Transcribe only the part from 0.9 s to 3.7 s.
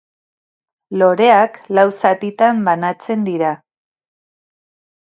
Loreak lau zatitan banatzen dira.